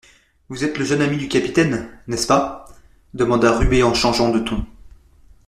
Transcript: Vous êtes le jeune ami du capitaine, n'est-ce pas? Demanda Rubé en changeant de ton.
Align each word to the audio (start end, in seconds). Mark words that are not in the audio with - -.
Vous 0.49 0.63
êtes 0.63 0.79
le 0.79 0.83
jeune 0.83 1.03
ami 1.03 1.15
du 1.17 1.27
capitaine, 1.27 1.87
n'est-ce 2.07 2.25
pas? 2.25 2.65
Demanda 3.13 3.55
Rubé 3.55 3.83
en 3.83 3.93
changeant 3.93 4.29
de 4.31 4.39
ton. 4.39 4.65